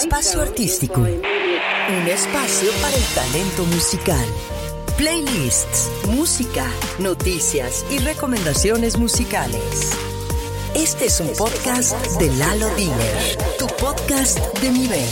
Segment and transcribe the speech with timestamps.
[0.00, 1.00] Espacio Artístico.
[1.00, 4.26] Un espacio para el talento musical.
[4.96, 6.66] Playlists, música,
[6.98, 9.92] noticias y recomendaciones musicales.
[10.74, 15.08] Este es un podcast de Lalo Diner, tu podcast de nivel.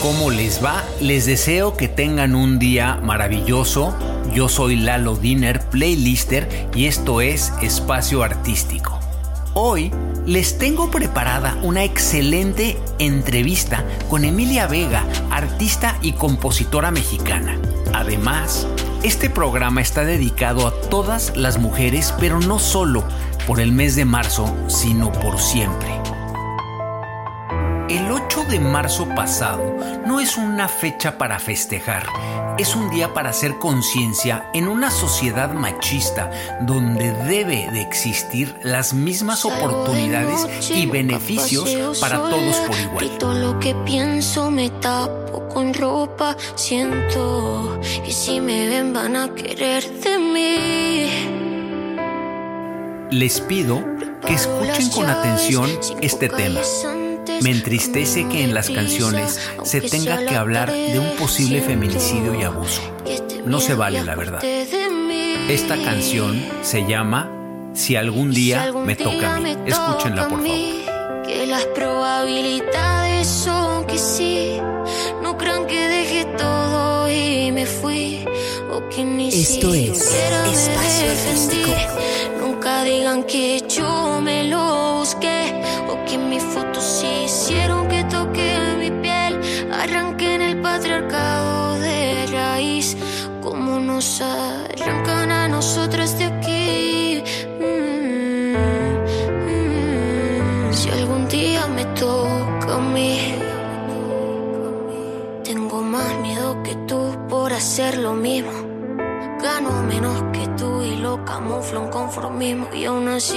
[0.00, 0.82] ¿Cómo les va?
[1.00, 3.94] Les deseo que tengan un día maravilloso.
[4.32, 8.97] Yo soy Lalo Diner, playlister, y esto es Espacio Artístico.
[9.54, 9.92] Hoy
[10.26, 17.58] les tengo preparada una excelente entrevista con Emilia Vega, artista y compositora mexicana.
[17.94, 18.66] Además,
[19.02, 23.04] este programa está dedicado a todas las mujeres, pero no solo
[23.46, 25.88] por el mes de marzo, sino por siempre.
[27.88, 29.74] El 8 de marzo pasado
[30.06, 32.04] no es una fecha para festejar,
[32.58, 36.30] es un día para hacer conciencia en una sociedad machista
[36.60, 43.18] donde debe de existir las mismas oportunidades y beneficios para todos por igual.
[43.18, 49.34] todo lo que pienso me tapo con ropa, siento que si me ven van a
[49.34, 51.08] querer de mí.
[53.10, 53.84] Les pido
[54.26, 56.60] que escuchen con atención este tema.
[57.42, 62.42] Me entristece que en las canciones se tenga que hablar de un posible feminicidio y
[62.42, 62.82] abuso.
[63.44, 64.42] No se vale la verdad.
[65.48, 67.30] Esta canción se llama
[67.74, 69.56] Si algún día me toca a mí.
[69.66, 71.26] Escúchenla por favor.
[71.26, 74.58] Que las probabilidades son que sí.
[75.22, 78.24] No crean que dejé todo y me fui.
[78.70, 81.72] O que ni Esto es Espacio Artístico
[82.84, 84.77] digan que yo me lo
[85.88, 89.40] busqué o que mis fotos hicieron que toque mi piel.
[89.72, 92.96] Arranqué en el patriarcado de raíz,
[93.42, 97.22] como nos arrancan a nosotras de aquí.
[97.60, 98.54] Mm,
[99.48, 100.72] mm.
[100.72, 103.34] Si algún día me toca a mí,
[105.44, 108.67] tengo más miedo que tú por hacer lo mismo.
[109.42, 110.48] Gano menos que
[111.00, 113.36] lo camufla un conformismo y aún así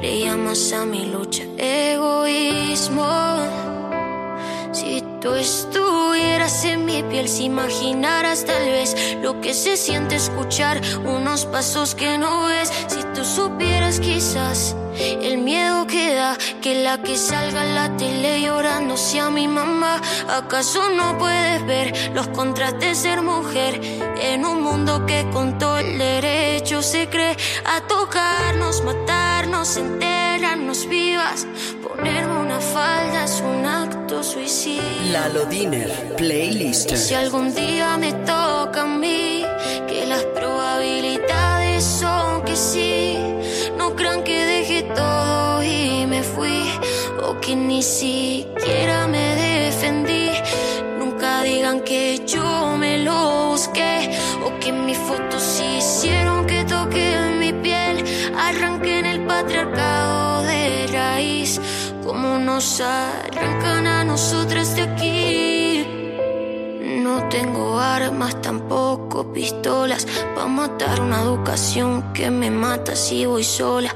[0.00, 3.06] le llamas a mi lucha egoísmo.
[4.72, 10.80] Si tú estuvieras en mi piel, si imaginaras tal vez lo que se siente escuchar
[11.04, 16.98] unos pasos que no ves, si tú supieras quizás el miedo que da que la
[17.02, 20.00] que salga en la tele llorando sea mi mamá.
[20.28, 23.80] ¿Acaso no puedes ver los contrastes de ser mujer
[24.20, 31.46] en un mundo que con todo el derecho se cree a tocarnos, matarnos, enterarnos vivas?
[31.82, 34.82] Ponerme una falda es un acto suicida.
[35.12, 36.94] Lalo Diner, playlist.
[36.94, 39.44] si algún día me toca a mí,
[39.88, 43.35] que las probabilidades son que sí
[43.88, 46.60] no crean que dejé todo y me fui,
[47.22, 50.28] o que ni siquiera me defendí.
[50.98, 54.10] Nunca digan que yo me lo busqué,
[54.44, 58.04] o que mis fotos hicieron que toque mi piel.
[58.36, 61.60] Arranqué en el patriarcado de raíz,
[62.04, 66.05] como nos arrancan a nosotras de aquí.
[67.06, 73.94] No tengo armas, tampoco pistolas para matar una educación que me mata si voy sola.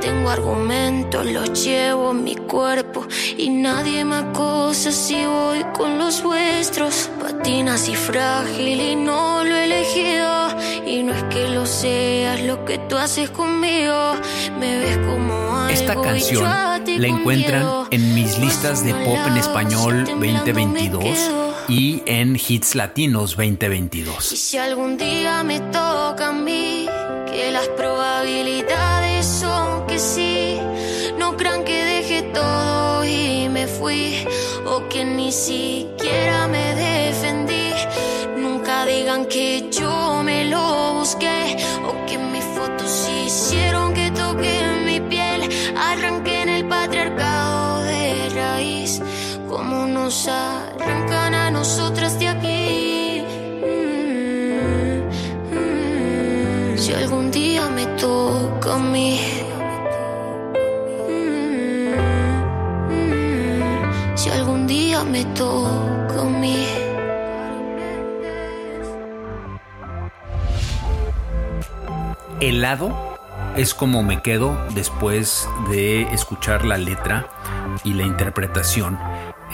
[0.00, 6.20] Tengo argumentos, los llevo en mi cuerpo y nadie me acosa si voy con los
[6.20, 7.08] vuestros.
[7.22, 10.48] Patinas y frágil y no lo he elegido.
[10.84, 14.14] Y no es que lo seas lo que tú haces conmigo.
[14.58, 20.04] Me ves como algo Esta canción la encuentran en mis listas de pop en español
[20.04, 24.32] 2022 y en Hits Latinos 2022.
[24.32, 26.88] Y si algún día me toca a mí,
[27.30, 30.58] que las probabilidades son que sí,
[31.18, 34.26] no crean que dejé todo y me fui,
[34.66, 37.72] o que ni siquiera me defendí.
[38.38, 41.56] Nunca digan que yo me lo busqué,
[41.86, 44.67] o que mis fotos hicieron que toque
[50.18, 53.22] nos arrancan a nosotras de aquí.
[53.62, 55.06] Mm,
[55.54, 56.78] mm.
[56.78, 59.20] Si algún día me toca a mí.
[62.90, 66.66] Mm, si algún día me toca a mí.
[72.40, 72.90] Helado
[73.56, 77.28] es como me quedo después de escuchar la letra
[77.84, 78.98] y la interpretación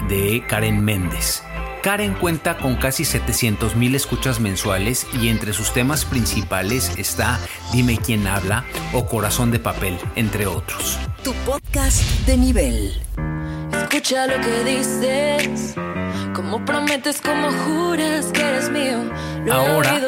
[0.09, 1.43] de Karen Méndez.
[1.83, 7.39] Karen cuenta con casi 700 mil escuchas mensuales y entre sus temas principales está
[7.73, 8.65] Dime quién habla
[8.95, 10.99] o Corazón de papel, entre otros.
[11.23, 13.03] Tu podcast de nivel.
[13.83, 15.75] escucha lo que dices.
[16.35, 19.11] Como prometes, como juras que eres mío.
[19.53, 20.01] Ahora,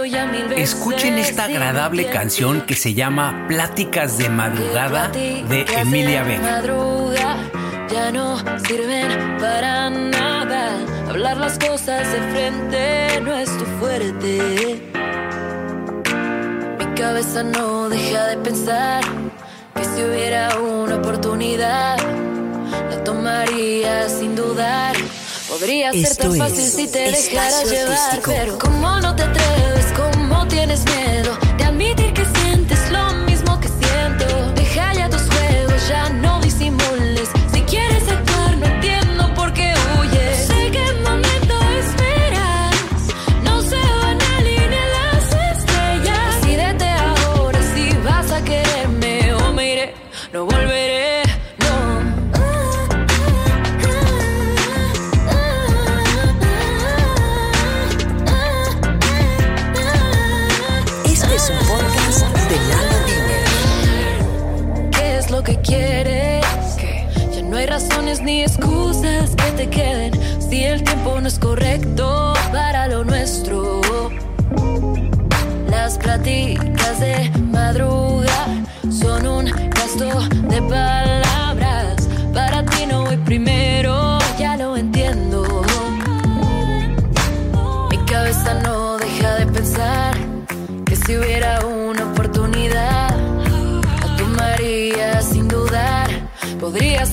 [0.57, 6.63] escuchen esta agradable canción que se llama Pláticas de Madrugada de Emilia Vega.
[7.91, 8.37] Ya no
[8.67, 10.79] sirven para nada.
[11.09, 14.93] Hablar las cosas de frente no es tu fuerte.
[16.79, 19.05] Mi cabeza no deja de pensar
[19.75, 21.99] que si hubiera una oportunidad,
[22.91, 24.97] la tomaría sin dudar.
[25.49, 30.85] Podría ser tan fácil si te dejaras llevar, pero como no te atreves, como tienes
[30.85, 31.46] miedo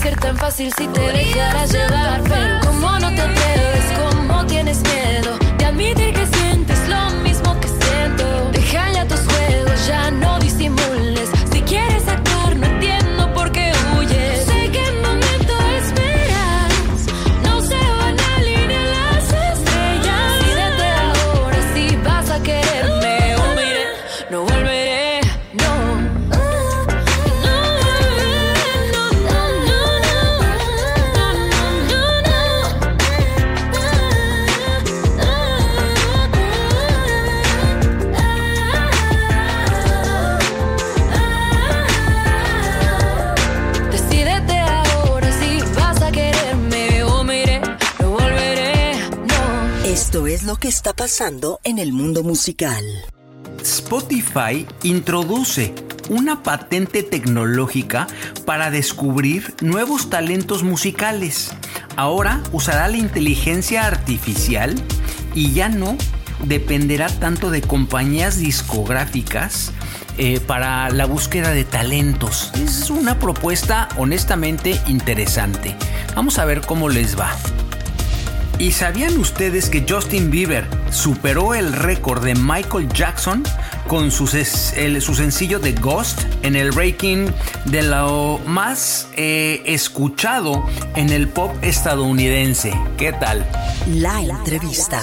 [0.04, 5.38] ser tan fácil si te dejaras llevar, pero como no te atreves, como tienes miedo
[5.58, 8.52] de admitir que sientes lo mismo que siento.
[8.52, 11.33] Deja ya tus juegos, ya no disimules.
[49.94, 52.84] Esto es lo que está pasando en el mundo musical.
[53.62, 55.72] Spotify introduce
[56.10, 58.08] una patente tecnológica
[58.44, 61.52] para descubrir nuevos talentos musicales.
[61.96, 64.74] Ahora usará la inteligencia artificial
[65.36, 65.96] y ya no
[66.44, 69.74] dependerá tanto de compañías discográficas
[70.18, 72.52] eh, para la búsqueda de talentos.
[72.56, 75.76] Es una propuesta honestamente interesante.
[76.16, 77.30] Vamos a ver cómo les va.
[78.60, 83.44] ¿Y sabían ustedes que Justin Bieber superó el récord de Michael Jackson
[83.88, 84.26] con su,
[84.78, 87.28] el- su sencillo de Ghost en el ranking
[87.66, 90.66] de lo más eh, escuchado
[90.96, 92.72] en el pop estadounidense?
[92.96, 93.46] ¿Qué tal?
[93.88, 95.02] La entrevista.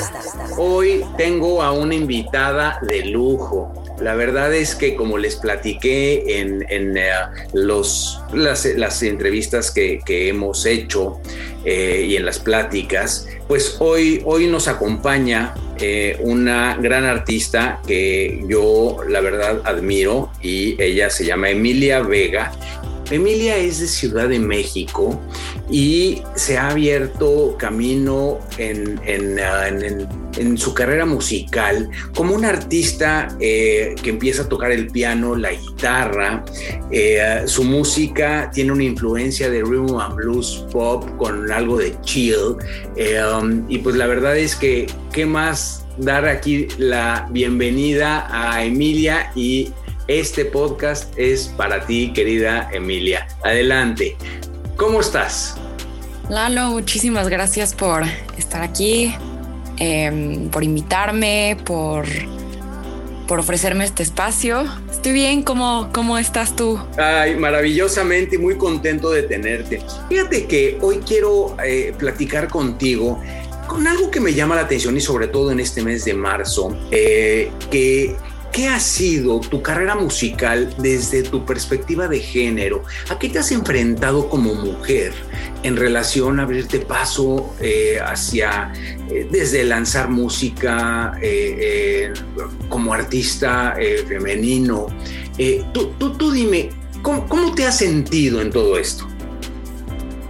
[0.56, 3.74] Hoy tengo a una invitada de lujo.
[4.00, 7.10] La verdad es que como les platiqué en, en, eh,
[7.52, 11.20] los, las, las entrevistas que, que hemos hecho
[11.64, 18.42] eh, y en las pláticas, pues hoy, hoy nos acompaña eh, una gran artista que
[18.48, 22.52] yo la verdad admiro y ella se llama Emilia Vega.
[23.10, 25.20] Emilia es de Ciudad de México
[25.68, 32.50] y se ha abierto camino en, en, en- en- en su carrera musical como una
[32.50, 36.44] artista eh, que empieza a tocar el piano, la guitarra.
[36.90, 42.56] Eh, su música tiene una influencia de rhythm and blues pop con algo de chill.
[42.96, 48.64] Eh, um, y pues la verdad es que, ¿qué más dar aquí la bienvenida a
[48.64, 49.72] Emilia y
[50.06, 53.28] este podcast es para ti, querida Emilia.
[53.44, 54.16] Adelante.
[54.76, 55.56] ¿Cómo estás?
[56.28, 58.04] Lalo, muchísimas gracias por
[58.36, 59.14] estar aquí,
[59.80, 62.06] em, por invitarme, por,
[63.26, 64.64] por ofrecerme este espacio.
[64.90, 66.78] Estoy bien, ¿cómo, cómo estás tú?
[66.96, 69.82] Ay, maravillosamente, muy contento de tenerte.
[70.08, 73.20] Fíjate que hoy quiero eh, platicar contigo
[73.66, 76.76] con algo que me llama la atención y sobre todo en este mes de marzo,
[76.90, 78.16] eh, que
[78.52, 82.82] ¿Qué ha sido tu carrera musical desde tu perspectiva de género?
[83.08, 85.12] ¿A qué te has enfrentado como mujer
[85.62, 88.72] en relación a abrirte paso eh, hacia,
[89.08, 92.12] eh, desde lanzar música eh,
[92.68, 93.76] como artista
[94.08, 94.88] femenino?
[95.72, 96.70] Tú, tú, tú dime,
[97.02, 99.06] ¿cómo, ¿cómo te has sentido en todo esto?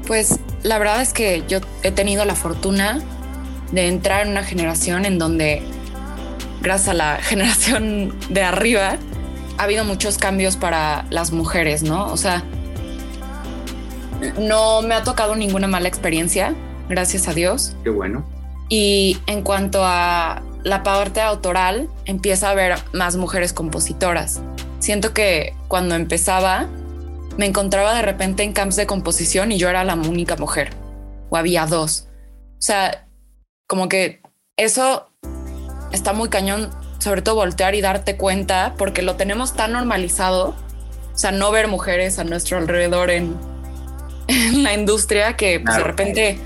[0.06, 3.02] Pues la verdad es que yo he tenido la fortuna
[3.72, 5.62] de entrar en una generación en donde,
[6.62, 8.96] gracias a la generación de arriba,
[9.58, 12.06] ha habido muchos cambios para las mujeres, ¿no?
[12.12, 12.42] O sea,
[14.38, 16.54] no me ha tocado ninguna mala experiencia,
[16.88, 17.76] gracias a Dios.
[17.84, 18.24] Qué bueno.
[18.68, 24.40] Y en cuanto a la parte autoral, empieza a haber más mujeres compositoras.
[24.78, 26.68] Siento que cuando empezaba,
[27.36, 30.70] me encontraba de repente en camps de composición y yo era la única mujer,
[31.30, 32.08] o había dos.
[32.58, 33.06] O sea,
[33.66, 34.20] como que
[34.56, 35.09] eso
[35.92, 40.54] está muy cañón, sobre todo voltear y darte cuenta, porque lo tenemos tan normalizado,
[41.14, 43.37] o sea, no ver mujeres a nuestro alrededor en,
[44.62, 46.38] la industria que pues, de repente,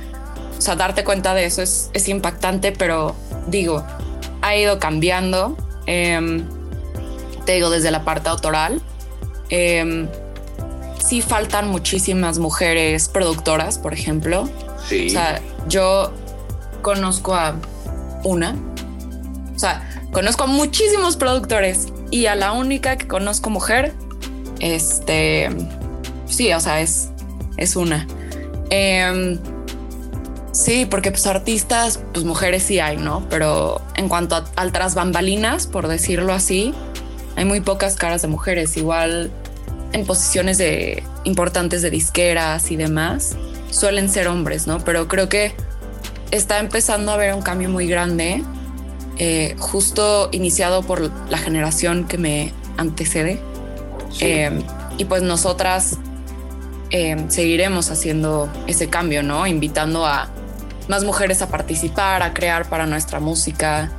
[0.57, 3.15] o sea, darte cuenta de eso es, es impactante, pero
[3.47, 3.85] digo,
[4.43, 5.57] ha ido cambiando.
[5.87, 6.47] Em,
[7.45, 8.81] te digo, desde la parte autoral.
[9.51, 10.09] Eh,
[11.07, 14.49] sí faltan muchísimas mujeres productoras, por ejemplo.
[14.89, 15.09] Sí.
[15.09, 16.13] O sea, yo
[16.83, 17.57] conozco a
[18.23, 18.57] una.
[19.55, 23.93] O sea, conozco a muchísimos productores y a la única que conozco mujer,
[24.61, 25.49] este,
[26.27, 27.11] sí, o sea, es,
[27.57, 28.07] es una.
[28.71, 29.39] Em,
[30.53, 33.27] sí, porque pues artistas, pues mujeres sí hay, ¿no?
[33.31, 36.75] Pero en cuanto a, a tras bambalinas, por decirlo así,
[37.37, 38.77] hay muy pocas caras de mujeres.
[38.77, 39.31] Igual
[39.93, 43.37] en posiciones de importantes de disqueras y demás
[43.71, 44.79] suelen ser hombres, ¿no?
[44.85, 45.55] Pero creo que
[46.31, 48.43] está empezando a haber un cambio muy grande,
[49.19, 53.41] eh, justo iniciado por la generación que me antecede.
[54.21, 54.63] Eh,
[54.97, 55.99] y pues nosotras
[56.91, 59.47] eh, seguiremos haciendo ese cambio, ¿no?
[59.47, 60.29] Invitando a
[60.89, 63.91] más mujeres a participar, a crear para nuestra música,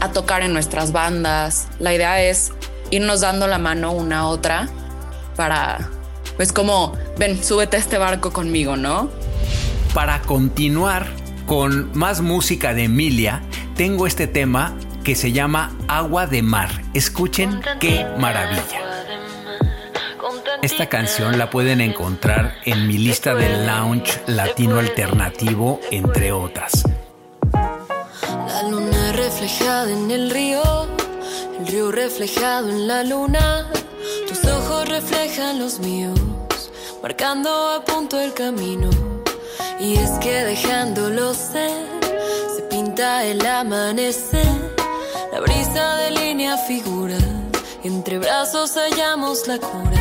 [0.00, 1.68] a tocar en nuestras bandas.
[1.78, 2.52] La idea es
[2.90, 4.68] irnos dando la mano una a otra
[5.36, 5.90] para,
[6.36, 9.10] pues como, ven, súbete a este barco conmigo, ¿no?
[9.94, 11.06] Para continuar
[11.46, 13.42] con más música de Emilia,
[13.80, 16.68] tengo este tema que se llama Agua de Mar.
[16.92, 19.06] Escuchen qué maravilla.
[20.60, 26.84] Esta canción la pueden encontrar en mi lista de lounge latino alternativo, entre otras.
[27.54, 30.60] La luna reflejada en el río
[31.58, 33.66] el río reflejado en la luna,
[34.28, 36.20] tus ojos reflejan los míos,
[37.02, 38.90] marcando a punto el camino.
[39.80, 41.99] Y es que dejándolo ser, se
[43.00, 44.46] el amanecer,
[45.32, 47.22] la brisa delinea figuras,
[47.82, 50.00] entre brazos hallamos la cura.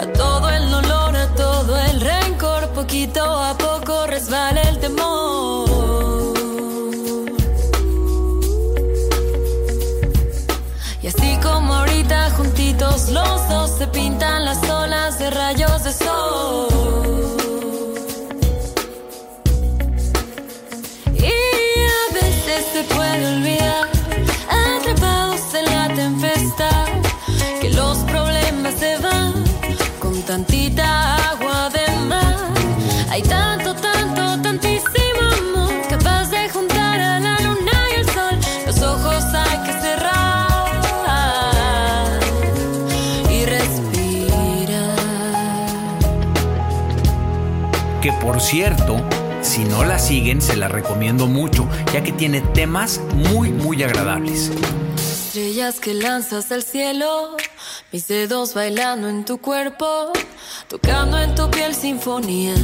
[0.00, 5.68] A todo el dolor, a todo el rencor, poquito a poco resbala el temor.
[11.02, 16.75] Y así como ahorita juntitos los dos se pintan las olas de rayos de sol.
[33.16, 38.38] Hay tanto, tanto, tantísimo amor capaz de juntar a la luna y el sol.
[38.66, 40.50] Los ojos hay que cerrar.
[43.30, 44.98] y respirar.
[48.02, 49.02] Que por cierto,
[49.40, 54.50] si no la siguen, se la recomiendo mucho, ya que tiene temas muy, muy agradables.
[54.98, 57.34] Estrellas que lanzas al cielo,
[57.92, 60.12] mis dedos bailando en tu cuerpo,
[60.68, 62.60] tocando en tu piel sinfonías,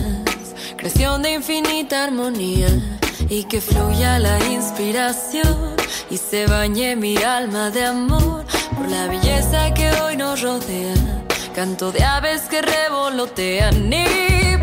[0.82, 2.66] creación de infinita armonía
[3.28, 5.76] y que fluya la inspiración
[6.10, 8.44] y se bañe mi alma de amor
[8.76, 10.94] por la belleza que hoy nos rodea.
[11.54, 14.56] Canto de aves que revolotean y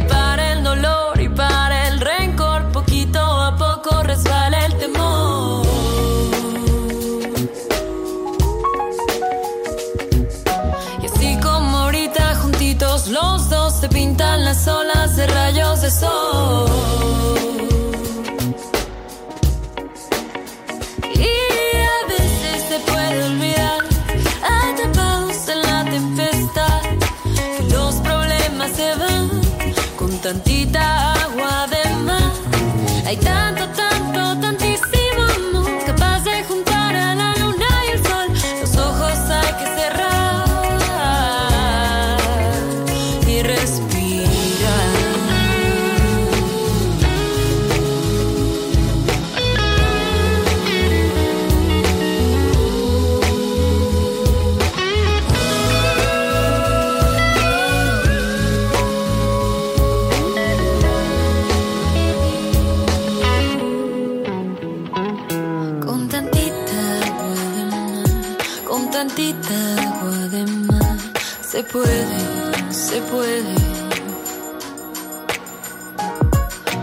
[68.70, 70.98] con tantita agua de mar.
[71.42, 73.56] Se puede, se puede.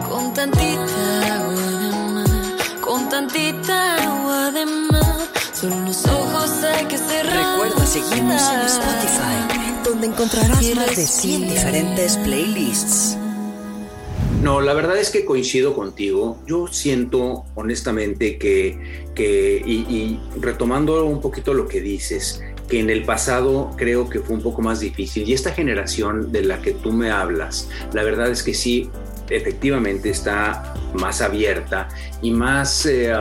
[0.09, 1.03] Con tantita
[1.39, 5.17] agua de mar, con tantita agua de mar.
[5.53, 7.61] Son los ojos hay que cerrar.
[7.61, 9.39] Recuerda seguirnos en Spotify,
[9.85, 13.17] donde encontrarás más de 100 diferentes playlists.
[14.47, 16.39] No, la verdad es que coincido contigo.
[16.47, 18.79] Yo siento honestamente que,
[19.13, 24.37] que y, retomando un poquito lo que dices, que en el pasado creo que fue
[24.37, 25.29] un poco más difícil.
[25.29, 28.89] Y esta generación de la que tú me hablas, la verdad es que sí,
[29.31, 31.89] efectivamente está más abierta
[32.23, 33.13] y más, eh,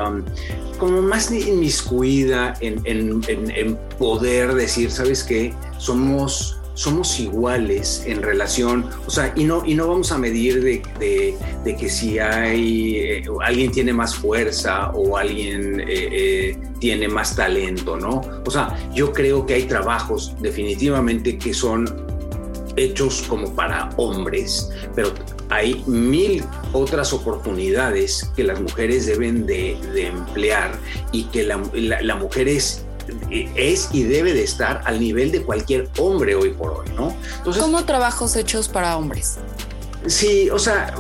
[0.77, 5.55] como más inmiscuida en, en, en, en poder decir, ¿sabes qué?
[5.79, 11.36] Somos somos iguales en relación, o sea, y no, y no vamos a medir de,
[11.63, 17.36] de, que si hay, eh, alguien tiene más fuerza o alguien eh, eh, tiene más
[17.36, 18.22] talento, ¿no?
[18.46, 21.86] O sea, yo creo que hay trabajos definitivamente que son
[22.75, 25.13] hechos como para hombres, pero
[25.50, 30.77] hay mil otras oportunidades que las mujeres deben de, de emplear
[31.13, 32.86] y que la, la, la mujer es
[33.30, 37.16] es y debe de estar al nivel de cualquier hombre hoy por hoy, ¿no?
[37.38, 39.38] Entonces, ¿Cómo trabajos hechos para hombres?
[40.08, 40.94] Sí, o sea,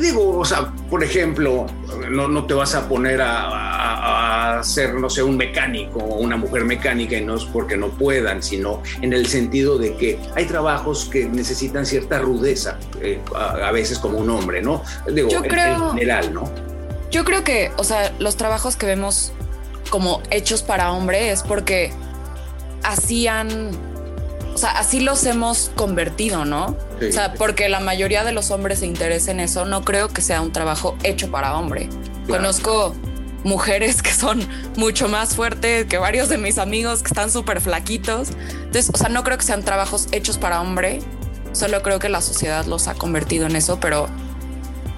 [0.00, 1.66] digo, o sea, por ejemplo,
[2.10, 6.16] no, no te vas a poner a, a, a, ser, no sé, un mecánico o
[6.16, 10.18] una mujer mecánica y no es porque no puedan, sino en el sentido de que
[10.34, 14.82] hay trabajos que necesitan cierta rudeza, eh, a, a, veces como un hombre, ¿no?
[15.06, 16.50] Digo, Yo creo, en general, ¿no?
[17.12, 19.32] Yo creo que, o sea, los trabajos que vemos
[19.90, 21.92] como hechos para hombre es porque
[22.82, 23.70] así han,
[24.54, 26.76] o sea, así los hemos convertido, ¿no?
[27.00, 27.06] Sí.
[27.06, 30.22] O sea, porque la mayoría de los hombres se interesa en eso, no creo que
[30.22, 31.88] sea un trabajo hecho para hombre.
[32.26, 32.42] Claro.
[32.42, 32.94] Conozco
[33.44, 38.30] mujeres que son mucho más fuertes que varios de mis amigos que están súper flaquitos.
[38.52, 41.00] Entonces, o sea, no creo que sean trabajos hechos para hombre,
[41.52, 44.08] solo creo que la sociedad los ha convertido en eso, pero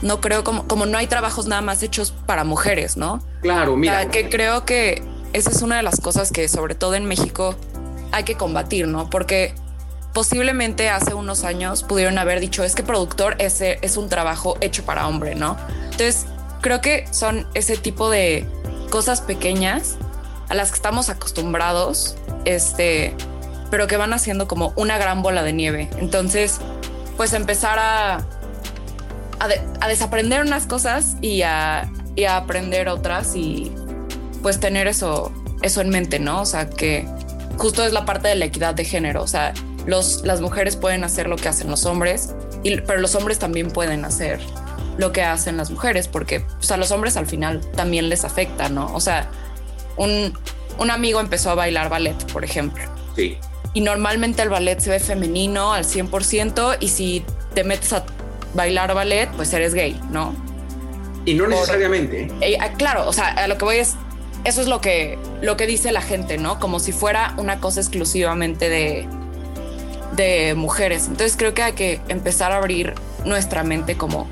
[0.03, 3.23] no creo como, como no hay trabajos nada más hechos para mujeres, ¿no?
[3.41, 3.95] Claro, mira.
[3.95, 7.07] O sea, que creo que esa es una de las cosas que sobre todo en
[7.07, 7.57] México
[8.11, 9.09] hay que combatir, ¿no?
[9.09, 9.55] Porque
[10.13, 14.85] posiblemente hace unos años pudieron haber dicho es que productor ese es un trabajo hecho
[14.85, 15.57] para hombre, ¿no?
[15.85, 16.27] Entonces
[16.61, 18.47] creo que son ese tipo de
[18.91, 19.97] cosas pequeñas
[20.49, 23.15] a las que estamos acostumbrados, este,
[23.71, 25.89] pero que van haciendo como una gran bola de nieve.
[25.97, 26.59] Entonces,
[27.17, 28.27] pues empezar a
[29.43, 33.73] a, de, a desaprender unas cosas y a, y a, aprender otras y
[34.41, 36.43] pues tener eso, eso en mente, ¿no?
[36.43, 37.07] O sea, que
[37.59, 39.53] justo es la parte de la equidad de género, o sea,
[39.85, 43.73] los, las mujeres pueden hacer lo que hacen los hombres, y, pero los hombres también
[43.73, 44.39] pueden hacer
[44.97, 48.25] lo que hacen las mujeres, porque o sea, a los hombres al final también les
[48.25, 48.95] afecta, ¿no?
[48.95, 49.29] O sea,
[49.97, 50.39] un,
[50.79, 52.85] un amigo empezó a bailar ballet, por ejemplo.
[53.17, 53.39] Sí.
[53.75, 57.25] Y normalmente el ballet se ve femenino al 100% y si
[57.55, 58.05] te metes a
[58.55, 60.35] bailar ballet, pues eres gay, ¿no?
[61.25, 62.27] Y no necesariamente.
[62.27, 63.95] Por, eh, claro, o sea, a lo que voy es,
[64.45, 66.59] eso es lo que, lo que dice la gente, ¿no?
[66.59, 69.07] Como si fuera una cosa exclusivamente de,
[70.17, 71.07] de mujeres.
[71.07, 74.29] Entonces creo que hay que empezar a abrir nuestra mente como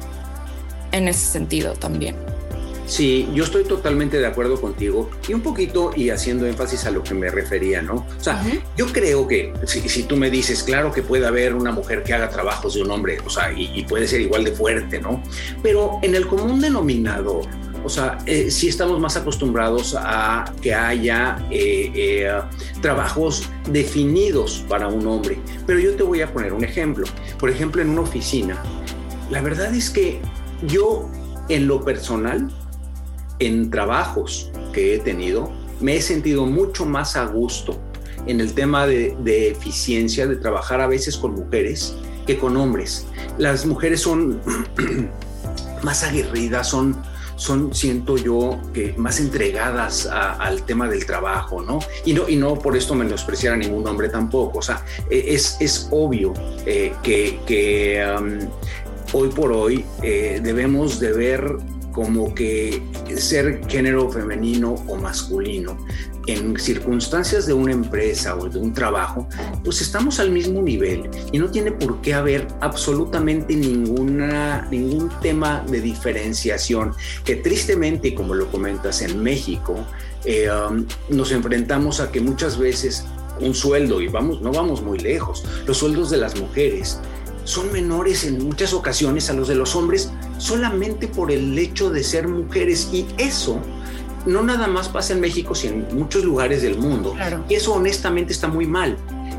[0.93, 2.17] en ese sentido también.
[2.91, 7.05] Sí, yo estoy totalmente de acuerdo contigo y un poquito y haciendo énfasis a lo
[7.05, 7.95] que me refería, ¿no?
[7.95, 8.61] O sea, uh -huh.
[8.77, 12.13] yo creo que si, si, tú me dices, claro que puede haber una mujer que
[12.15, 15.23] haga trabajos de un hombre, o sea, y, y puede ser igual de fuerte, ¿no?
[15.63, 17.47] Pero en el común denominador,
[17.85, 22.41] o sea, eh, sí estamos más acostumbrados a que haya eh, eh,
[22.83, 25.39] trabajos definidos para un hombre.
[25.67, 27.07] Pero yo te voy a poner un ejemplo.
[27.39, 28.61] Por ejemplo, en una oficina,
[29.31, 30.21] la verdad es que
[30.67, 31.09] yo,
[31.49, 32.51] en lo personal,
[33.41, 35.51] en trabajos que he tenido,
[35.81, 37.81] me he sentido mucho más a gusto
[38.27, 43.07] en el tema de, eficiencia, de trabajar a veces con mujeres que con hombres.
[43.39, 44.41] Las mujeres son
[45.83, 46.97] más aguerridas, son,
[47.37, 51.79] son, siento yo, que más entregadas al tema del trabajo, ¿no?
[52.05, 55.57] Y no, y no por esto menospreciar a ningún hombre tampoco, o sea, e, es,
[55.61, 56.35] es obvio
[56.67, 58.05] eh, que, que
[59.13, 61.57] hoy por hoy eh, debemos de ver
[61.93, 62.83] como que
[63.17, 65.77] ser género femenino o masculino
[66.27, 69.29] en circunstancias de una empresa o de un trabajo,
[69.65, 75.65] pues estamos al mismo nivel y no tiene por qué haber absolutamente ninguna, ningún tema
[75.69, 79.85] de diferenciación que tristemente, como lo comentas en México,
[80.25, 83.05] eh, um, nos enfrentamos a que muchas veces
[83.41, 87.01] un sueldo, y vamos, no vamos muy lejos, los sueldos de las mujeres
[87.45, 92.03] son menores en muchas ocasiones a los de los hombres solamente por el hecho de
[92.03, 93.61] ser mujeres y eso
[94.27, 97.13] no nada más pasa en México, sino en muchos lugares del mundo.
[97.13, 97.45] Claro.
[97.49, 98.97] Y eso honestamente está muy mal.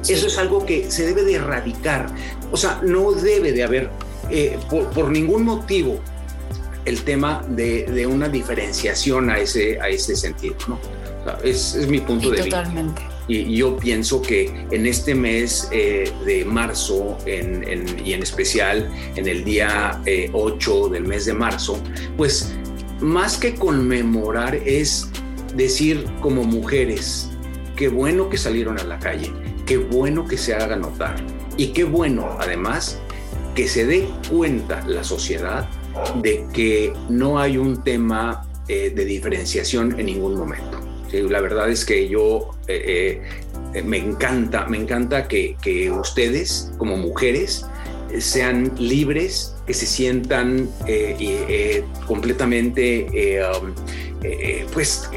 [0.07, 2.07] Eso es algo que se debe de erradicar.
[2.51, 3.89] O sea, no debe de haber,
[4.29, 5.99] eh, por, ningún motivo,
[6.85, 10.79] el tema de, una diferenciación a ese, a ese sentido, ¿no?
[11.43, 12.63] es, mi punto de vista.
[12.63, 13.10] Totalmente.
[13.31, 19.45] Y yo pienso que en este mes eh, de marzo y en especial en el
[19.45, 20.01] día
[20.33, 21.81] 8 del mes de marzo,
[22.17, 22.53] pues
[22.99, 25.07] más que conmemorar es
[25.55, 27.29] decir como mujeres,
[27.77, 29.31] qué bueno que salieron a la calle,
[29.65, 31.15] qué bueno que se haga notar
[31.55, 32.99] y qué bueno además
[33.55, 35.69] que se dé cuenta la sociedad
[36.21, 40.70] de que no hay un tema eh, de diferenciación en ningún momento.
[41.11, 43.21] La verdad es que yo eh,
[43.73, 47.65] eh, me encanta, me encanta que, que ustedes como mujeres
[48.19, 55.09] sean libres, que se sientan eh, eh, completamente eh, pues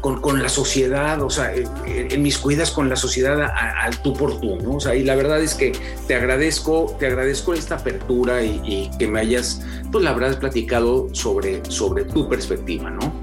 [0.00, 4.56] con, la sociedad, o sea, en mis cuidas con la sociedad al tú por tú,
[4.56, 4.76] ¿no?
[4.76, 5.72] O sea, y la verdad es que
[6.06, 11.62] te agradezco, te agradezco esta apertura y, que me hayas, pues la verdad, platicado sobre,
[11.68, 13.14] sobre tu perspectiva, ¿no?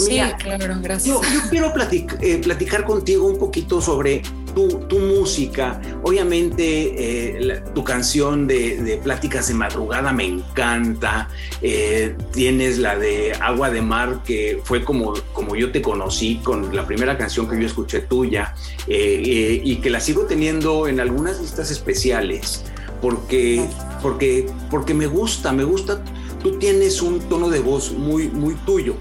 [0.00, 1.14] Sí, claro, gracias.
[1.14, 4.22] Yo, quiero platicar contigo un poquito sobre
[4.54, 11.28] tu, música, obviamente eh, tu canción de, Pláticas de Madrugada me encanta,
[11.62, 16.74] eh, tienes la de Agua de Mar, que fue como, como yo te conocí con
[16.74, 18.54] la primera canción que yo escuché tuya,
[18.86, 22.64] eh, y que la sigo teniendo en algunas listas especiales,
[23.00, 23.64] porque,
[24.02, 26.02] porque, porque me gusta, me gusta,
[26.42, 28.96] tú tienes un tono de voz muy, muy tuyo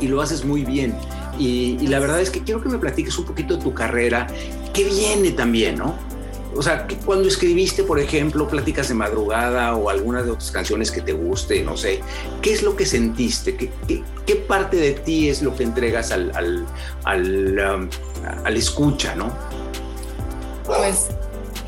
[0.00, 0.94] y lo haces muy bien.
[1.38, 4.26] Y, la verdad es que quiero que me platiques un poquito de tu carrera,
[4.72, 5.96] que viene también, ¿no?
[6.56, 11.00] O sea, cuando escribiste, por ejemplo, Pláticas de Madrugada o alguna de otras canciones que
[11.00, 12.00] te guste, no sé,
[12.42, 13.56] ¿qué es lo que sentiste?
[13.56, 13.72] ¿Qué,
[14.24, 16.64] qué, parte de ti es lo que entregas al, al,
[17.02, 17.88] al, um,
[18.44, 19.36] al escucha, no?
[20.64, 21.08] Pues,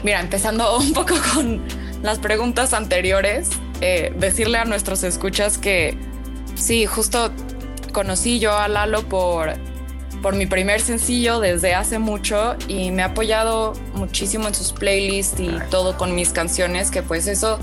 [0.04, 1.62] mira, empezando un poco con
[2.02, 3.48] las preguntas anteriores,
[3.80, 5.98] eh, decirle a nuestros escuchas que
[6.54, 7.32] sí, justo
[7.96, 9.54] conocí yo a Lalo por,
[10.20, 15.40] por mi primer sencillo desde hace mucho y me ha apoyado muchísimo en sus playlists
[15.40, 17.59] y todo con mis canciones, que pues eso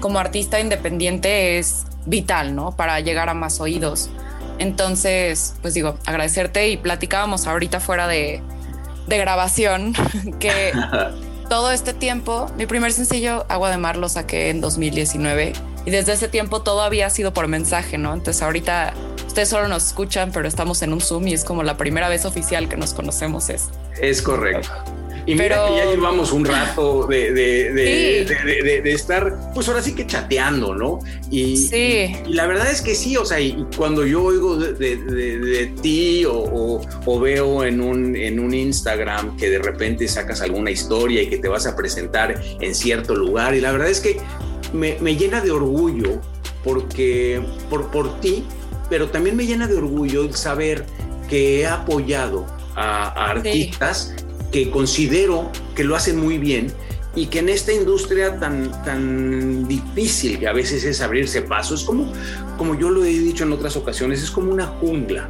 [0.00, 2.72] como artista independiente es vital, ¿no?
[2.72, 4.10] Para llegar a más oídos.
[4.58, 8.42] Entonces, pues digo, agradecerte y platicábamos ahorita fuera de,
[9.06, 9.94] de grabación
[10.40, 10.72] que
[11.48, 15.52] todo este tiempo, mi primer sencillo, Agua de Mar, lo saqué en 2019
[15.84, 18.14] y desde ese tiempo todo había sido por mensaje, ¿no?
[18.14, 18.94] Entonces ahorita
[19.26, 22.24] ustedes solo nos escuchan, pero estamos en un Zoom y es como la primera vez
[22.24, 23.50] oficial que nos conocemos.
[23.50, 23.68] Es,
[24.00, 24.70] es correcto.
[25.28, 30.74] Y mira que ya llevamos un rato de, de, estar, pues ahora sí que chateando,
[30.74, 31.00] ¿no?
[31.30, 32.16] Y, sí.
[32.26, 36.80] y, la verdad es que sí, o sea, y cuando yo oigo de, ti o,
[37.04, 41.36] o, veo en un, en un Instagram que de repente sacas alguna historia y que
[41.36, 44.18] te vas a presentar en cierto lugar, y la verdad es que
[44.72, 46.20] me, me llena de orgullo
[46.64, 48.44] porque por, por ti
[48.88, 50.84] pero también me llena de orgullo el saber
[51.28, 54.14] que he apoyado a, artistas
[54.50, 56.72] que considero que lo hacen muy bien
[57.14, 61.82] y que en esta industria tan, tan difícil que a veces es abrirse paso, es
[61.82, 62.12] como,
[62.56, 65.28] como yo lo he dicho en otras ocasiones, es como una jungla.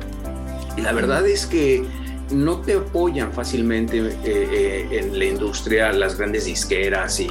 [0.77, 1.85] Y la verdad es que
[2.31, 7.31] no te apoyan fácilmente eh, eh, en la industria las grandes disqueras y,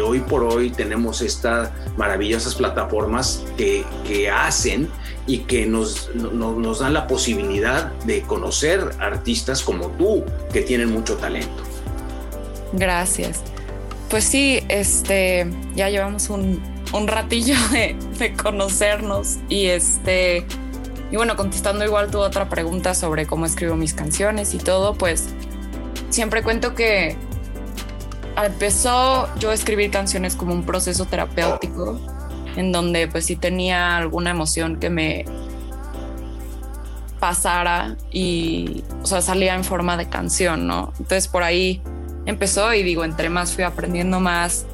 [0.00, 4.88] hoy por hoy tenemos estas maravillosas plataformas que, que hacen
[5.28, 11.16] y que nos, nos dan la posibilidad de conocer artistas como tú que tienen mucho
[11.16, 11.62] talento.
[12.72, 13.42] Gracias.
[14.10, 16.60] Pues sí, este, ya llevamos un,
[16.92, 20.46] un ratillo de, de, conocernos y este,
[21.10, 25.28] y bueno, contestando igual tu otra pregunta sobre cómo escribo mis canciones y todo, pues
[26.10, 27.16] siempre cuento que
[28.44, 32.00] empezó yo a escribir canciones como un proceso terapéutico
[32.56, 35.24] en donde pues si tenía alguna emoción que me
[37.20, 40.92] pasara y, o sea, salía en forma de canción, ¿no?
[40.98, 41.82] Entonces por ahí
[42.26, 44.66] empezó y digo, entre más fui aprendiendo más,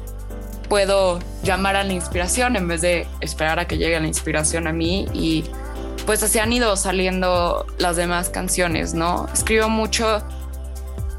[0.67, 4.73] puedo llamar a la inspiración en vez de esperar a que llegue la inspiración a
[4.73, 5.45] mí y
[6.05, 9.27] pues así han ido saliendo las demás canciones, ¿no?
[9.33, 10.21] Escribo mucho,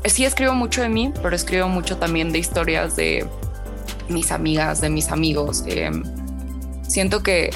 [0.04, 3.26] sí escribo mucho de mí, pero escribo mucho también de historias de
[4.08, 5.64] mis amigas, de mis amigos.
[5.66, 5.90] Eh,
[6.86, 7.50] siento que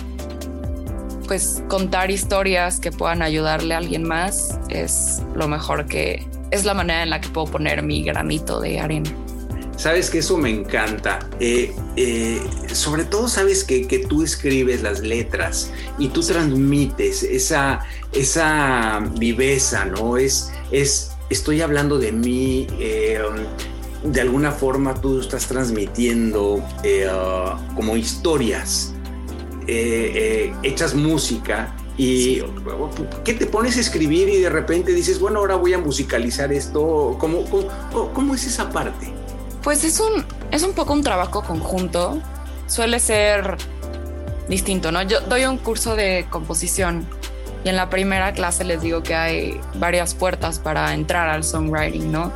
[1.26, 6.72] pues contar historias que puedan ayudarle a alguien más es lo mejor que es la
[6.72, 9.10] manera en la que puedo poner mi granito de arena.
[9.78, 11.20] Sabes que eso me encanta.
[11.40, 17.80] Eh, eh, sobre todo sabes que, que, tú escribes las letras y tú transmites esa,
[18.12, 20.18] esa viveza, ¿no?
[20.18, 23.20] Es, es estoy hablando de mí, eh,
[24.02, 27.08] de alguna forma tú estás transmitiendo eh,
[27.74, 28.94] como historias,
[29.66, 32.40] eh, echas música y
[33.24, 37.16] ¿qué te pones a escribir y de repente dices, bueno, ahora voy a musicalizar esto?
[37.18, 37.44] ¿Cómo,
[38.14, 39.12] cómo, es esa parte?
[39.68, 42.22] Pues es un, es un poco un trabajo conjunto.
[42.68, 43.58] Suele ser
[44.48, 45.02] distinto, ¿no?
[45.02, 47.06] Yo doy un curso de composición
[47.64, 52.10] y en la primera clase les digo que hay varias puertas para entrar al songwriting,
[52.10, 52.32] ¿no?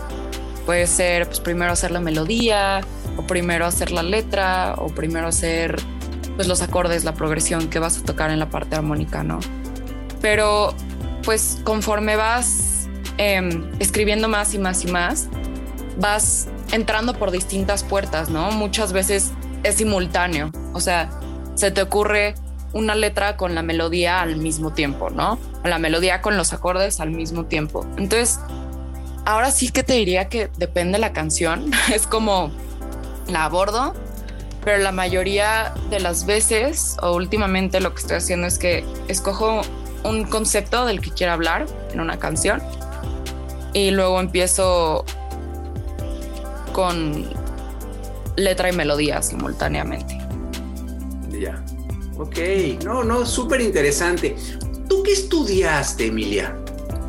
[0.67, 2.83] Puede ser pues, primero hacer la melodía,
[3.17, 5.81] o primero hacer la letra, o primero hacer
[6.37, 9.41] pues, los acordes, la progresión que vas a tocar en la parte armónica, ¿no?
[10.21, 10.75] Pero
[11.25, 15.31] pues conforme vas em, escribiendo más y más y más,
[15.99, 18.51] vas entrando por distintas puertas, ¿no?
[18.51, 21.11] Muchas veces es simultáneo, o sea,
[21.55, 22.35] se te ocurre
[22.73, 25.39] una letra con la melodía al mismo tiempo, ¿no?
[25.65, 27.87] La melodía con los acordes al mismo tiempo.
[27.97, 28.41] Entonces,
[29.25, 31.71] ahora sí que te diría que depende la canción.
[31.93, 32.51] Es como
[33.29, 33.95] la abordo,
[34.65, 39.63] pero la mayoría de las veces o últimamente lo que estoy haciendo es que escojo
[40.05, 42.63] un concepto del que quiero hablar en una canción
[43.73, 45.05] y luego empiezo
[46.73, 47.29] con
[48.37, 50.19] letra y melodía simultáneamente.
[51.31, 51.63] Ya.
[52.17, 52.39] Ok,
[52.85, 54.37] no, no, súper interesante.
[54.89, 56.57] ¿Tú qué estudiaste, Emilia?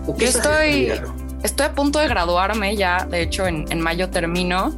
[0.07, 0.91] Yo estoy,
[1.43, 4.77] estoy a punto de graduarme ya, de hecho en, en mayo termino.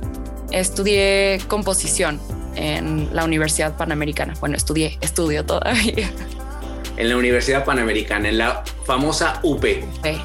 [0.51, 2.19] Estudié composición
[2.55, 4.33] en la Universidad Panamericana.
[4.39, 6.09] Bueno, estudié, estudio todavía.
[6.97, 9.63] En la Universidad Panamericana, en la famosa UP.
[9.63, 10.21] Sí,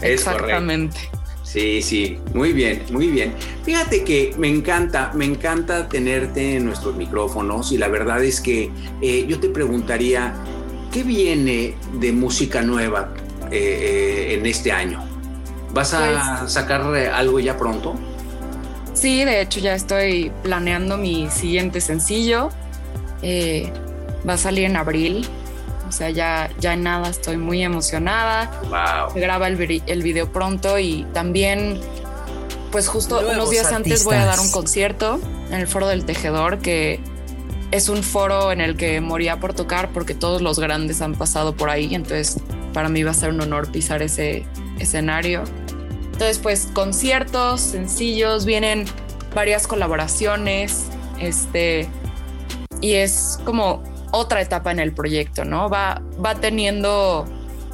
[0.00, 0.98] exactamente.
[1.54, 3.32] Sí, sí, muy bien, muy bien.
[3.62, 8.72] Fíjate que me encanta, me encanta tenerte en nuestros micrófonos y la verdad es que
[9.00, 10.34] eh, yo te preguntaría,
[10.92, 13.14] ¿qué viene de música nueva
[13.52, 15.08] eh, eh, en este año?
[15.72, 17.94] ¿Vas a pues sacar algo ya pronto?
[18.92, 22.48] Sí, de hecho ya estoy planeando mi siguiente sencillo.
[24.28, 25.24] va a salir en abril,
[25.88, 28.50] o sea, ya, ya en nada estoy muy emocionada.
[29.12, 31.80] Se graba el, el video pronto y también,
[32.70, 35.20] pues justo unos días antes voy a dar un concierto
[35.50, 37.00] en el Foro del Tejedor, que
[37.70, 41.56] es un foro en el que moría por tocar porque todos los grandes han pasado
[41.56, 41.94] por ahí.
[41.94, 42.38] Entonces,
[42.72, 44.44] para mí va a ser un honor pisar ese
[44.78, 45.44] escenario.
[46.12, 48.84] Entonces, pues conciertos sencillos, vienen
[49.34, 50.84] varias colaboraciones,
[51.18, 51.88] este,
[52.80, 53.82] y es como
[54.14, 55.68] otra etapa en el proyecto, ¿no?
[55.68, 57.26] Va, va teniendo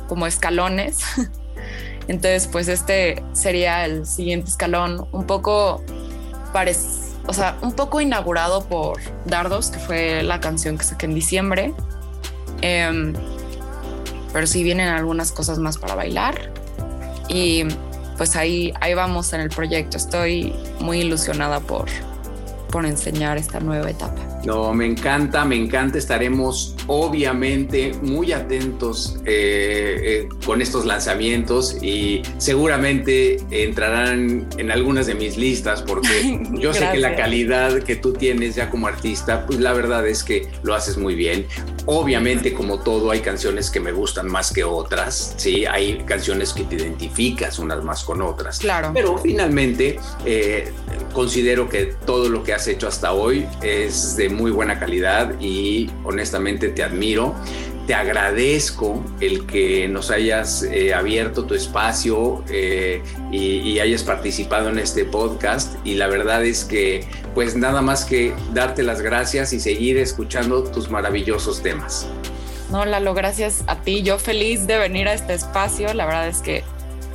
[0.09, 0.98] como escalones.
[2.09, 5.85] Entonces, pues este sería el siguiente escalón, un poco
[7.26, 11.74] o sea, un poco inaugurado por Dardos, que fue la canción que saqué en diciembre.
[12.62, 13.14] Em,
[14.33, 16.53] pero sí vienen algunas cosas más para bailar.
[17.29, 17.64] Y
[18.16, 19.96] pues ahí, ahí vamos en el proyecto.
[19.96, 21.87] Estoy muy ilusionada por,
[22.70, 24.30] por enseñar esta nueva etapa.
[24.44, 25.98] No, me encanta, me encanta.
[25.98, 35.14] Estaremos obviamente muy atentos eh, eh, con estos lanzamientos y seguramente entrarán en algunas de
[35.14, 39.61] mis listas porque yo sé que la calidad que tú tienes ya como artista, pues
[39.61, 41.46] la verdad es que lo haces muy bien.
[41.87, 46.64] Obviamente, como todo, hay canciones que me gustan más que otras, sí, hay canciones que
[46.64, 48.59] te identificas unas más con otras.
[48.59, 48.90] Claro.
[48.92, 50.72] Pero finalmente eh,
[51.12, 55.88] considero que todo lo que has hecho hasta hoy es de muy buena calidad y
[56.03, 57.35] honestamente te admiro.
[57.87, 64.79] Te agradezco el que nos hayas eh, abierto tu espacio eh, y, hayas participado en
[64.79, 69.59] este podcast y la verdad es que pues nada más que darte las gracias y
[69.59, 72.07] seguir escuchando tus maravillosos temas.
[72.71, 74.03] No, Lalo, gracias a ti.
[74.03, 75.93] Yo feliz de venir a este espacio.
[75.93, 76.62] La verdad es que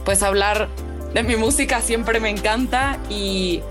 [0.03, 0.67] pues hablar
[1.13, 3.61] de mi música siempre me encanta y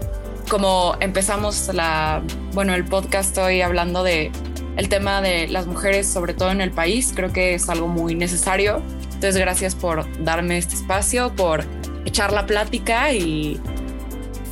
[0.49, 4.31] como empezamos la, bueno, el podcast hoy hablando de
[4.77, 8.15] el tema de las mujeres, sobre todo en el país, creo que es algo muy
[8.15, 8.83] necesario.
[9.15, 11.65] Entonces, gracias por darme este espacio, por
[12.05, 13.61] echar la plática y,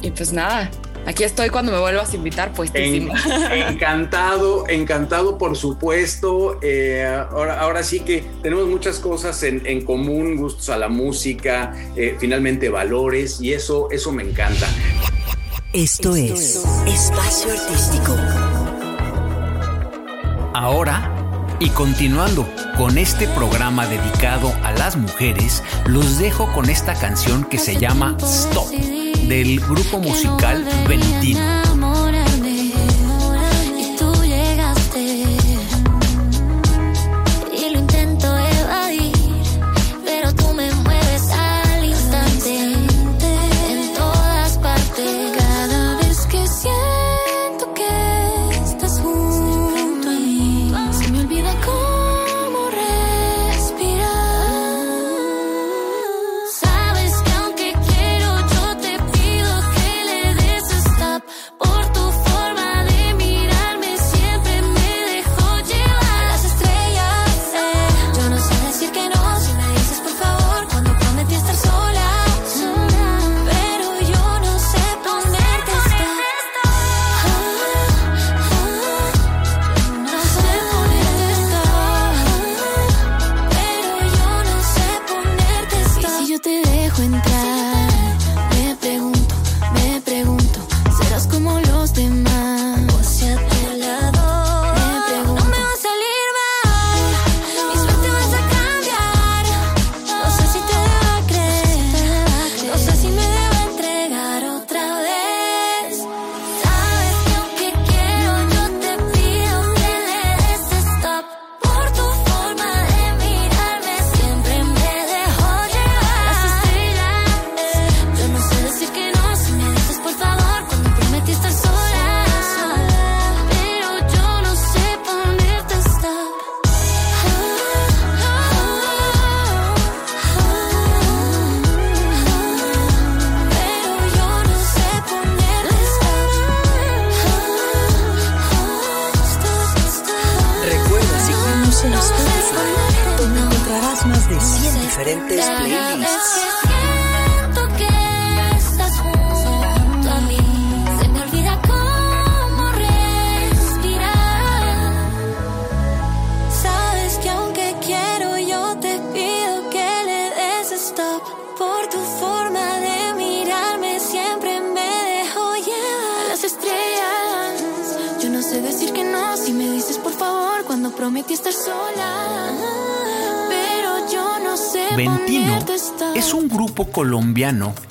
[0.01, 0.71] y pues nada,
[1.05, 2.71] Aquí estoy cuando me vuelvas a invitar, pues.
[2.75, 6.59] encantado, encantado, por supuesto.
[6.63, 12.17] Eh, ahora, ahora sí que tenemos muchas cosas en, común, gustos a la música, eh,
[12.19, 14.69] finalmente valores, y eso, eso me encanta.
[15.73, 18.52] Esto, es Espacio Artístico.
[20.55, 21.11] Ahora,
[21.61, 27.59] y continuando con este programa dedicado a las mujeres, los dejo con esta canción que
[27.59, 31.72] se llama Stop, del grupo musical Valentino.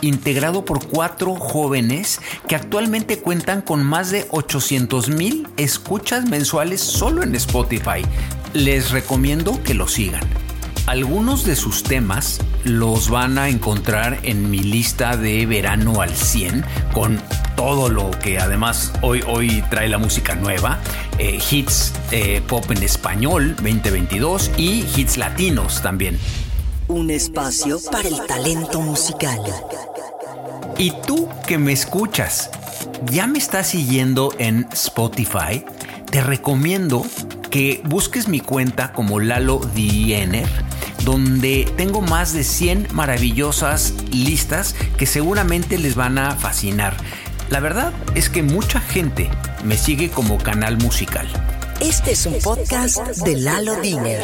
[0.01, 7.23] Integrado por cuatro jóvenes que actualmente cuentan con más de 800 mil escuchas mensuales solo
[7.23, 8.03] en Spotify.
[8.53, 10.23] Les recomiendo que lo sigan.
[10.87, 16.65] Algunos de sus temas los van a encontrar en mi lista de verano al 100
[16.93, 17.21] con
[17.55, 20.79] todo lo que además hoy, hoy trae la música nueva,
[21.17, 26.17] eh, hits eh, pop en español 2022 y hits latinos también.
[26.87, 29.39] Un espacio para el talento musical.
[30.81, 32.49] Y tú que me escuchas,
[33.11, 35.63] ¿ya me estás siguiendo en Spotify?
[36.09, 37.05] Te recomiendo
[37.51, 40.49] que busques mi cuenta como Lalo Diener,
[41.05, 46.97] donde tengo más de 100 maravillosas listas que seguramente les van a fascinar.
[47.51, 49.29] La verdad es que mucha gente
[49.63, 51.27] me sigue como canal musical.
[51.81, 54.21] Este es un podcast de Lalo Diner.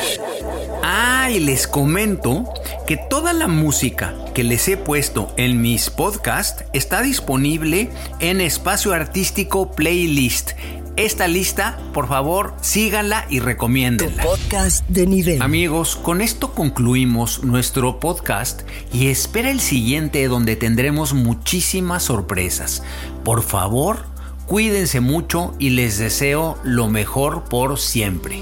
[0.84, 2.46] Ah, y les comento
[2.86, 7.89] que toda la música que les he puesto en mis podcasts está disponible
[8.20, 10.52] en Espacio Artístico Playlist.
[10.96, 14.24] Esta lista, por favor, síganla y Tu recomiéndenla.
[14.24, 15.41] podcast de nivel.
[15.43, 22.82] Amigos, con esto concluimos nuestro podcast y espera el siguiente donde tendremos muchísimas sorpresas.
[23.24, 24.06] Por favor,
[24.47, 28.41] cuídense mucho y les deseo lo mejor por siempre.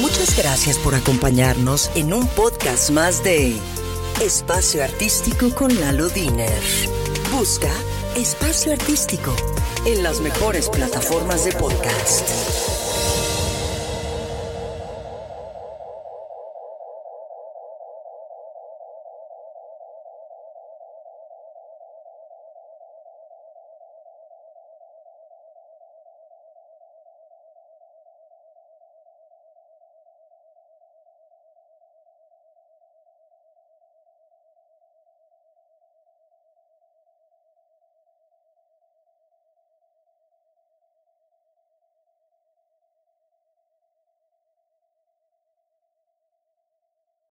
[0.00, 3.56] Muchas gracias por acompañarnos en un podcast más de
[4.20, 6.62] Espacio Artístico con Lalo Diner.
[7.32, 7.70] Busca
[8.16, 9.34] Espacio Artístico
[9.86, 12.65] en las mejores plataformas de podcast.